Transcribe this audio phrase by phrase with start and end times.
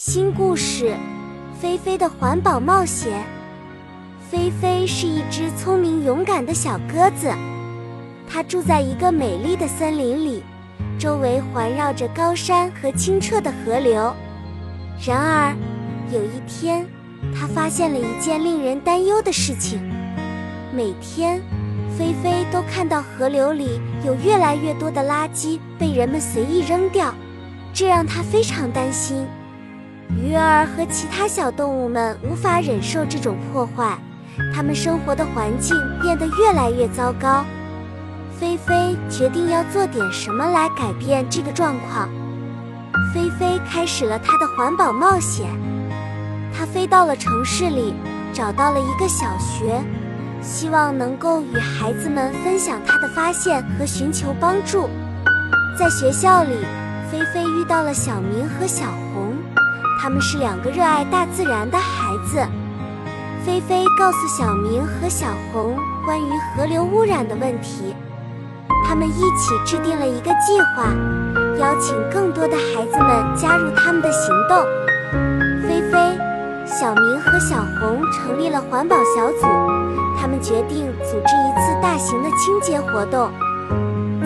[0.00, 0.94] 新故事：
[1.60, 3.26] 菲菲的环保冒险。
[4.30, 7.34] 菲菲是一只聪明勇敢的小鸽子，
[8.30, 10.44] 它住在一个美丽的森林里，
[11.00, 14.14] 周围环绕着高山和清澈的河流。
[15.04, 15.56] 然而，
[16.12, 16.86] 有一天，
[17.34, 19.80] 它发现了一件令人担忧的事情：
[20.72, 21.42] 每天，
[21.98, 27.12] 菲菲都看到河流里有越来越多的垃圾被人们随意扔掉，
[27.74, 29.26] 这让它非常担心。
[30.16, 33.98] 鱼儿和其他小动物们无法忍受这种破坏，
[34.54, 37.44] 它们生活的环境变得越来越糟糕。
[38.38, 42.08] 菲菲决定要做点什么来改变这个状况。
[43.12, 45.46] 菲菲开始了她的环保冒险。
[46.56, 47.94] 她飞到了城市里，
[48.32, 49.82] 找到了一个小学，
[50.40, 54.88] 希望能够与孩子们分享她的发现和寻求帮助。
[55.78, 56.56] 在学校里，
[57.10, 59.07] 菲菲遇到了小明和小红。
[60.00, 62.38] 他们是两个热爱大自然的孩子。
[63.44, 67.94] 菲菲告诉小明和小红关于河流污染的问题，
[68.86, 70.92] 他们一起制定了一个计划，
[71.58, 74.64] 邀请更多的孩子们加入他们的行动。
[75.62, 76.18] 菲菲、
[76.64, 79.46] 小明和小红成立了环保小组，
[80.20, 83.30] 他们决定组织一次大型的清洁活动。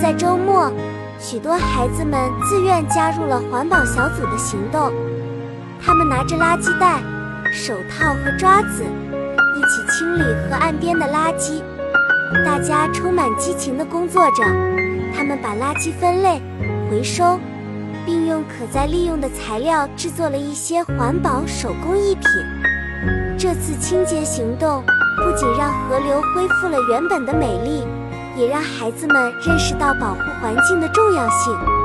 [0.01, 0.71] 在周末，
[1.19, 4.93] 许多孩子们自愿加入了环保小组的行动。
[5.85, 7.03] 他们拿着垃圾袋、
[7.53, 11.61] 手套和抓子，一起清理河岸边的垃圾。
[12.45, 14.45] 大家充满激情地工作着，
[15.15, 16.41] 他们把垃圾分类、
[16.89, 17.39] 回收，
[18.07, 22.25] 并用可再利用的材料制作了一些环保手工艺品。
[23.37, 24.85] 这次清洁行动
[25.17, 27.85] 不仅让河流恢复了原本的美丽，
[28.37, 31.82] 也让孩子们认识到保护环境的重要性。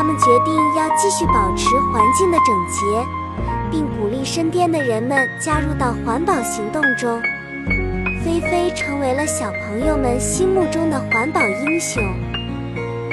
[0.00, 2.80] 他们决定要继续保持环境的整洁。
[3.70, 7.20] 并鼓励身边的人们加入到环保行动中。
[8.24, 12.02] 菲菲成为了小朋友们心目中的环保英雄。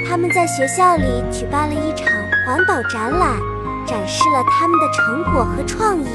[0.08, 2.08] 他们在学校里举办了一场
[2.46, 3.38] 环保展览，
[3.86, 6.08] 展示了他们的成果和创意。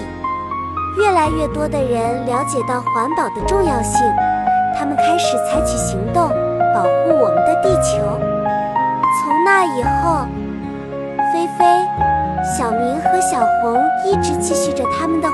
[0.96, 4.00] 越来越多的人了解到环保的重要性，
[4.74, 6.30] 他们开始采取行动，
[6.74, 8.11] 保护我们的地球。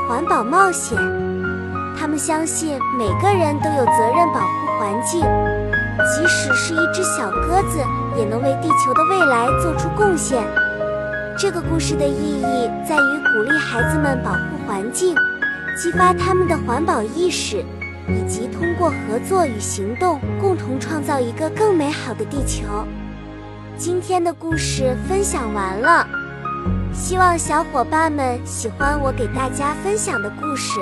[0.08, 0.96] 环保冒险。
[1.94, 7.78] 他们相信每个人都有责任保护环境，即使是一只小鸽子，
[8.16, 10.42] 也能为地球的未来做出贡献。
[11.38, 15.14] 这个故事的意义在于鼓励孩子们保护环境，
[15.76, 17.62] 激发他们的环保意识，
[18.08, 22.64] 以及通过合作与行动，共同创造一个更美好的地球。
[23.76, 26.08] 今天的故事分享完了。
[26.93, 30.81] 希望小伙伴们喜欢我给大家分享的故事。